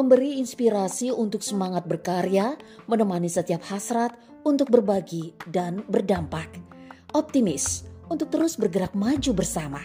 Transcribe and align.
memberi 0.00 0.40
inspirasi 0.40 1.12
untuk 1.12 1.44
semangat 1.44 1.84
berkarya, 1.84 2.56
menemani 2.88 3.28
setiap 3.28 3.60
hasrat 3.68 4.16
untuk 4.48 4.72
berbagi 4.72 5.36
dan 5.44 5.84
berdampak. 5.84 6.48
Optimis 7.12 7.84
untuk 8.08 8.32
terus 8.32 8.56
bergerak 8.56 8.96
maju 8.96 9.36
bersama. 9.36 9.84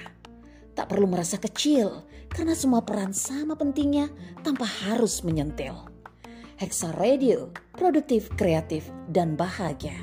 Tak 0.71 0.88
perlu 0.88 1.12
merasa 1.12 1.35
kecil 1.35 2.07
karena 2.31 2.56
semua 2.56 2.79
peran 2.88 3.12
sama 3.12 3.60
pentingnya 3.60 4.07
tanpa 4.39 4.63
harus 4.88 5.20
menyentil. 5.20 5.83
Hexa 6.56 6.96
Radio, 6.96 7.52
produktif, 7.75 8.31
kreatif, 8.39 8.88
dan 9.11 9.35
bahagia. 9.35 9.99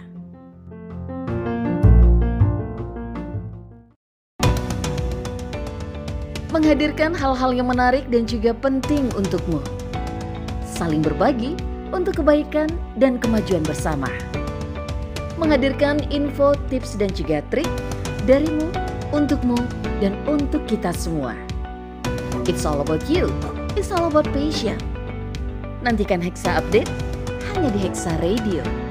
Menghadirkan 6.52 7.16
hal-hal 7.16 7.56
yang 7.56 7.72
menarik 7.72 8.04
dan 8.12 8.28
juga 8.28 8.52
penting 8.52 9.08
untukmu 9.16 9.81
saling 10.72 11.04
berbagi 11.04 11.54
untuk 11.92 12.24
kebaikan 12.24 12.72
dan 12.96 13.20
kemajuan 13.20 13.60
bersama. 13.62 14.08
Menghadirkan 15.36 16.00
info, 16.08 16.56
tips, 16.72 16.96
dan 16.96 17.12
juga 17.12 17.44
trik 17.52 17.68
darimu, 18.24 18.72
untukmu, 19.12 19.58
dan 20.00 20.16
untuk 20.24 20.64
kita 20.64 20.90
semua. 20.96 21.36
It's 22.48 22.64
all 22.64 22.80
about 22.80 23.04
you. 23.06 23.28
It's 23.76 23.92
all 23.92 24.08
about 24.08 24.26
passion. 24.32 24.80
Nantikan 25.84 26.22
Hexa 26.22 26.62
Update 26.62 26.90
hanya 27.54 27.70
di 27.74 27.80
Hexa 27.82 28.16
Radio. 28.22 28.81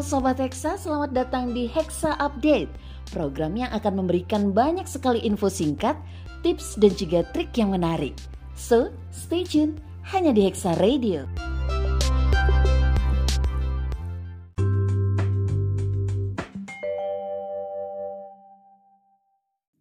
Sobat 0.00 0.40
Hexa, 0.40 0.80
selamat 0.80 1.12
datang 1.12 1.52
di 1.52 1.68
Hexa 1.68 2.16
Update. 2.16 2.72
Program 3.12 3.52
yang 3.52 3.68
akan 3.68 4.00
memberikan 4.00 4.48
banyak 4.48 4.88
sekali 4.88 5.20
info 5.20 5.52
singkat, 5.52 5.92
tips 6.40 6.80
dan 6.80 6.96
juga 6.96 7.20
trik 7.36 7.52
yang 7.52 7.76
menarik. 7.76 8.16
So, 8.56 8.88
stay 9.12 9.44
tune 9.44 9.76
hanya 10.08 10.32
di 10.32 10.48
Hexa 10.48 10.80
Radio. 10.80 11.28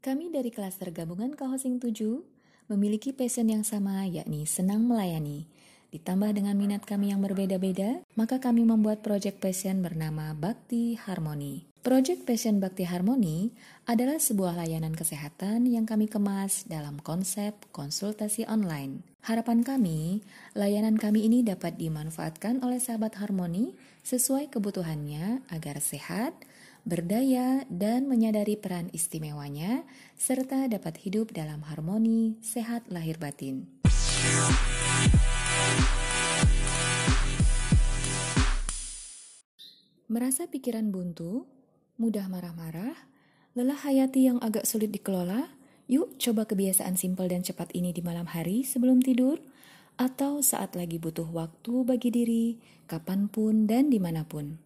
Kami 0.03 0.31
dari 0.35 0.51
klaster 0.51 0.91
gabungan 0.91 1.31
Co-Housing 1.31 1.79
7 1.79 1.95
memiliki 2.67 3.15
passion 3.15 3.47
yang 3.47 3.63
sama 3.63 4.03
yakni 4.03 4.43
senang 4.43 4.83
melayani 4.83 5.47
Ditambah 5.89 6.37
dengan 6.37 6.53
minat 6.53 6.85
kami 6.85 7.09
yang 7.09 7.25
berbeda-beda, 7.25 8.05
maka 8.13 8.37
kami 8.37 8.61
membuat 8.61 9.01
Project 9.01 9.41
Passion 9.41 9.81
bernama 9.81 10.37
Bakti 10.37 10.93
Harmoni. 10.93 11.65
Project 11.81 12.29
Passion 12.29 12.61
Bakti 12.61 12.85
Harmoni 12.85 13.49
adalah 13.89 14.21
sebuah 14.21 14.53
layanan 14.53 14.93
kesehatan 14.93 15.65
yang 15.65 15.89
kami 15.89 16.05
kemas 16.05 16.69
dalam 16.69 17.01
konsep 17.01 17.57
konsultasi 17.73 18.45
online. 18.45 19.01
Harapan 19.25 19.65
kami, 19.65 20.21
layanan 20.53 20.99
kami 20.99 21.25
ini 21.25 21.41
dapat 21.41 21.81
dimanfaatkan 21.81 22.61
oleh 22.61 22.77
sahabat 22.77 23.17
Harmoni 23.17 23.73
sesuai 24.05 24.53
kebutuhannya 24.53 25.41
agar 25.49 25.81
sehat, 25.81 26.37
berdaya, 26.85 27.65
dan 27.71 28.05
menyadari 28.05 28.59
peran 28.59 28.93
istimewanya, 28.93 29.87
serta 30.21 30.69
dapat 30.69 31.01
hidup 31.01 31.33
dalam 31.33 31.65
harmoni, 31.65 32.37
sehat 32.41 32.87
lahir 32.89 33.17
batin. 33.17 33.67
Merasa 40.09 40.49
pikiran 40.49 40.89
buntu, 40.89 41.45
mudah 42.01 42.25
marah-marah, 42.33 42.97
lelah 43.53 43.77
hayati 43.77 44.25
yang 44.25 44.41
agak 44.41 44.65
sulit 44.65 44.89
dikelola? 44.89 45.53
Yuk 45.85 46.17
coba 46.17 46.49
kebiasaan 46.49 46.97
simpel 46.97 47.29
dan 47.29 47.45
cepat 47.45 47.69
ini 47.77 47.93
di 47.93 48.01
malam 48.01 48.25
hari 48.25 48.65
sebelum 48.65 49.05
tidur 49.05 49.37
atau 50.01 50.41
saat 50.41 50.73
lagi 50.73 50.97
butuh 50.97 51.29
waktu 51.29 51.85
bagi 51.85 52.09
diri, 52.09 52.57
kapan 52.89 53.29
pun 53.29 53.69
dan 53.69 53.93
di 53.93 54.01
mana 54.01 54.25
pun. 54.25 54.57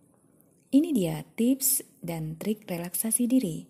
Ini 0.72 0.96
dia 0.96 1.28
tips 1.36 1.84
dan 2.00 2.40
trik 2.40 2.64
relaksasi 2.64 3.28
diri. 3.28 3.68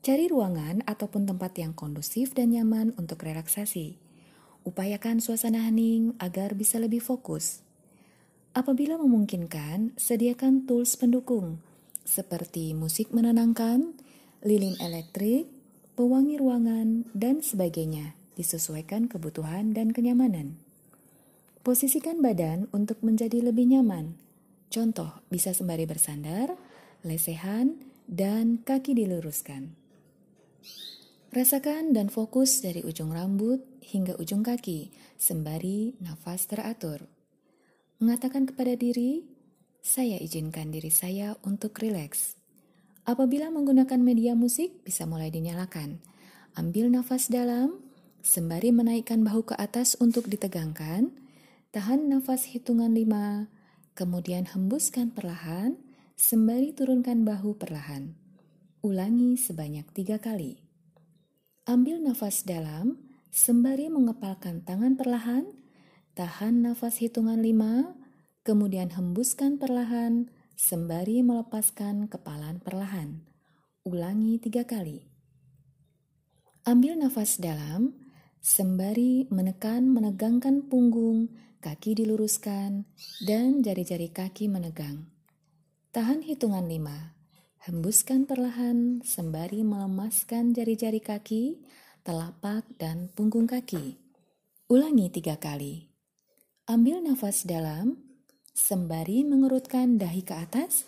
Cari 0.00 0.32
ruangan 0.32 0.80
ataupun 0.88 1.28
tempat 1.28 1.52
yang 1.60 1.76
kondusif 1.76 2.32
dan 2.32 2.56
nyaman 2.56 2.96
untuk 2.96 3.20
relaksasi. 3.20 4.00
Upayakan 4.64 5.20
suasana 5.20 5.68
hening 5.68 6.16
agar 6.16 6.56
bisa 6.56 6.80
lebih 6.80 7.04
fokus. 7.04 7.60
Apabila 8.52 9.00
memungkinkan, 9.00 9.96
sediakan 9.96 10.68
tools 10.68 11.00
pendukung 11.00 11.64
seperti 12.04 12.76
musik 12.76 13.08
menenangkan, 13.08 13.96
lilin 14.44 14.76
elektrik, 14.76 15.48
pewangi 15.96 16.36
ruangan, 16.36 17.08
dan 17.16 17.40
sebagainya 17.40 18.12
disesuaikan 18.36 19.08
kebutuhan 19.08 19.72
dan 19.72 19.96
kenyamanan. 19.96 20.60
Posisikan 21.64 22.20
badan 22.20 22.68
untuk 22.76 23.00
menjadi 23.00 23.40
lebih 23.40 23.72
nyaman. 23.72 24.20
Contoh, 24.68 25.24
bisa 25.32 25.56
sembari 25.56 25.88
bersandar, 25.88 26.52
lesehan, 27.08 27.80
dan 28.04 28.60
kaki 28.60 28.92
diluruskan. 28.92 29.72
Rasakan 31.32 31.96
dan 31.96 32.12
fokus 32.12 32.60
dari 32.60 32.84
ujung 32.84 33.16
rambut 33.16 33.64
hingga 33.80 34.20
ujung 34.20 34.44
kaki, 34.44 34.92
sembari 35.16 35.96
nafas 36.04 36.44
teratur 36.44 37.11
mengatakan 38.02 38.50
kepada 38.50 38.74
diri, 38.74 39.22
saya 39.78 40.18
izinkan 40.18 40.74
diri 40.74 40.90
saya 40.90 41.38
untuk 41.46 41.78
rileks. 41.78 42.34
Apabila 43.06 43.46
menggunakan 43.54 44.02
media 44.02 44.34
musik, 44.34 44.82
bisa 44.82 45.06
mulai 45.06 45.30
dinyalakan. 45.30 46.02
Ambil 46.58 46.90
nafas 46.90 47.30
dalam, 47.30 47.78
sembari 48.26 48.74
menaikkan 48.74 49.22
bahu 49.22 49.46
ke 49.46 49.54
atas 49.54 49.94
untuk 50.02 50.26
ditegangkan. 50.26 51.14
Tahan 51.70 52.10
nafas 52.10 52.50
hitungan 52.50 52.90
lima, 52.90 53.46
kemudian 53.94 54.50
hembuskan 54.50 55.14
perlahan, 55.14 55.78
sembari 56.18 56.74
turunkan 56.74 57.22
bahu 57.22 57.54
perlahan. 57.54 58.18
Ulangi 58.82 59.38
sebanyak 59.38 59.86
tiga 59.94 60.18
kali. 60.18 60.58
Ambil 61.70 62.02
nafas 62.02 62.42
dalam, 62.42 62.98
sembari 63.30 63.86
mengepalkan 63.86 64.66
tangan 64.66 64.98
perlahan, 64.98 65.61
Tahan 66.12 66.68
nafas 66.68 67.00
hitungan 67.00 67.40
lima, 67.40 67.96
kemudian 68.44 68.92
hembuskan 68.92 69.56
perlahan, 69.56 70.28
sembari 70.60 71.24
melepaskan 71.24 72.04
kepalan 72.04 72.60
perlahan. 72.60 73.24
Ulangi 73.88 74.36
tiga 74.36 74.68
kali. 74.68 75.08
Ambil 76.68 77.00
nafas 77.00 77.40
dalam, 77.40 77.96
sembari 78.44 79.24
menekan 79.32 79.88
menegangkan 79.88 80.68
punggung, 80.68 81.32
kaki 81.64 81.96
diluruskan, 82.04 82.84
dan 83.24 83.64
jari-jari 83.64 84.12
kaki 84.12 84.52
menegang. 84.52 85.08
Tahan 85.96 86.28
hitungan 86.28 86.68
lima. 86.68 87.16
Hembuskan 87.64 88.28
perlahan, 88.28 89.00
sembari 89.00 89.64
melemaskan 89.64 90.52
jari-jari 90.52 91.00
kaki, 91.00 91.64
telapak, 92.04 92.68
dan 92.76 93.08
punggung 93.16 93.48
kaki. 93.48 93.96
Ulangi 94.68 95.08
tiga 95.08 95.40
kali. 95.40 95.91
Ambil 96.70 97.02
nafas 97.02 97.42
dalam, 97.42 97.98
sembari 98.54 99.26
mengerutkan 99.26 99.98
dahi 99.98 100.22
ke 100.22 100.30
atas, 100.30 100.86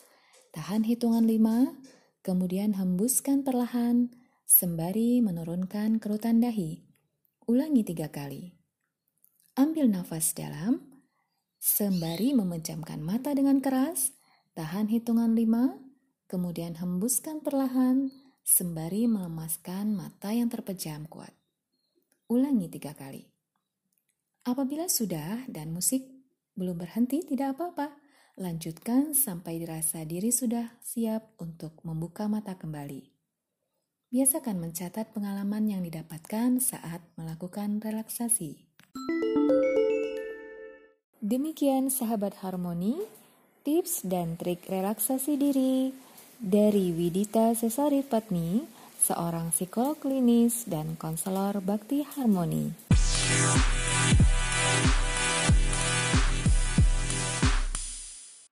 tahan 0.54 0.86
hitungan 0.86 1.26
lima, 1.26 1.74
kemudian 2.22 2.78
hembuskan 2.78 3.42
perlahan, 3.42 4.14
sembari 4.46 5.18
menurunkan 5.18 5.98
kerutan 5.98 6.38
dahi. 6.38 6.86
Ulangi 7.50 7.82
tiga 7.82 8.06
kali. 8.06 8.54
Ambil 9.58 9.90
nafas 9.90 10.30
dalam, 10.38 10.78
sembari 11.58 12.38
memejamkan 12.38 13.02
mata 13.02 13.34
dengan 13.34 13.58
keras, 13.58 14.14
tahan 14.54 14.86
hitungan 14.86 15.34
lima, 15.34 15.74
kemudian 16.30 16.78
hembuskan 16.78 17.42
perlahan, 17.42 18.14
sembari 18.46 19.10
melemaskan 19.10 19.90
mata 19.90 20.30
yang 20.30 20.46
terpejam 20.46 21.10
kuat. 21.10 21.34
Ulangi 22.30 22.70
tiga 22.70 22.94
kali. 22.94 23.33
Apabila 24.44 24.92
sudah 24.92 25.48
dan 25.48 25.72
musik 25.72 26.04
belum 26.52 26.76
berhenti, 26.76 27.24
tidak 27.24 27.56
apa-apa. 27.56 27.96
Lanjutkan 28.36 29.16
sampai 29.16 29.56
dirasa 29.56 30.04
diri 30.04 30.28
sudah 30.28 30.68
siap 30.84 31.32
untuk 31.40 31.80
membuka 31.80 32.28
mata 32.28 32.52
kembali. 32.52 33.08
Biasakan 34.12 34.60
mencatat 34.60 35.16
pengalaman 35.16 35.64
yang 35.64 35.80
didapatkan 35.80 36.60
saat 36.60 37.00
melakukan 37.16 37.80
relaksasi. 37.80 38.68
Demikian 41.24 41.88
sahabat 41.88 42.44
harmoni, 42.44 43.00
tips 43.64 44.04
dan 44.04 44.36
trik 44.36 44.68
relaksasi 44.68 45.40
diri 45.40 45.88
dari 46.36 46.92
Widita 46.92 47.56
Sesari 47.56 48.04
Patni, 48.04 48.60
seorang 49.00 49.56
psikolog 49.56 49.96
klinis 49.96 50.68
dan 50.68 51.00
konselor 51.00 51.64
bakti 51.64 52.04
harmoni. 52.04 52.93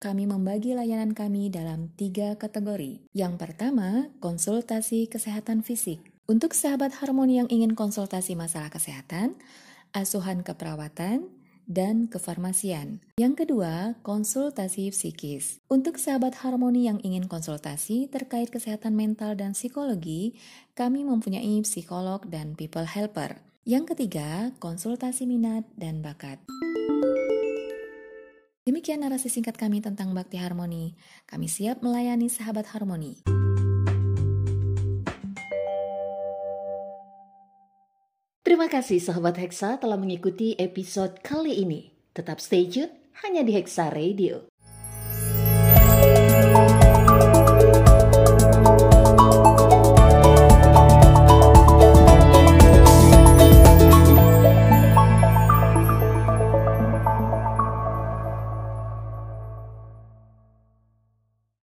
Kami 0.08 0.24
membagi 0.24 0.72
layanan 0.72 1.12
kami 1.12 1.52
dalam 1.52 1.92
tiga 1.92 2.32
kategori. 2.40 3.04
Yang 3.12 3.34
pertama, 3.36 4.08
konsultasi 4.24 5.04
kesehatan 5.04 5.60
fisik. 5.60 6.00
Untuk 6.24 6.56
sahabat 6.56 6.96
harmoni 6.96 7.44
yang 7.44 7.48
ingin 7.52 7.76
konsultasi 7.76 8.32
masalah 8.32 8.72
kesehatan, 8.72 9.36
asuhan 9.92 10.40
keperawatan, 10.40 11.28
dan 11.68 12.08
kefarmasian. 12.08 13.04
Yang 13.20 13.44
kedua, 13.44 14.00
konsultasi 14.00 14.88
psikis. 14.88 15.60
Untuk 15.68 16.00
sahabat 16.00 16.40
harmoni 16.40 16.88
yang 16.88 17.04
ingin 17.04 17.28
konsultasi 17.28 18.08
terkait 18.08 18.48
kesehatan 18.48 18.96
mental 18.96 19.36
dan 19.36 19.52
psikologi, 19.52 20.40
kami 20.72 21.04
mempunyai 21.04 21.60
psikolog 21.60 22.24
dan 22.32 22.56
people 22.56 22.88
helper. 22.88 23.47
Yang 23.68 23.92
ketiga, 23.92 24.48
konsultasi 24.64 25.28
minat 25.28 25.60
dan 25.76 26.00
bakat. 26.00 26.40
Demikian 28.64 29.04
narasi 29.04 29.28
singkat 29.28 29.60
kami 29.60 29.84
tentang 29.84 30.16
Bakti 30.16 30.40
Harmoni. 30.40 30.96
Kami 31.28 31.52
siap 31.52 31.84
melayani 31.84 32.32
sahabat 32.32 32.72
harmoni. 32.72 33.20
Terima 38.40 38.72
kasih 38.72 39.04
sahabat 39.04 39.36
Hexa 39.36 39.76
telah 39.76 40.00
mengikuti 40.00 40.56
episode 40.56 41.20
kali 41.20 41.60
ini. 41.60 41.92
Tetap 42.16 42.40
stay 42.40 42.64
tune 42.72 43.12
hanya 43.20 43.44
di 43.44 43.52
Hexa 43.52 43.92
Radio. 43.92 44.48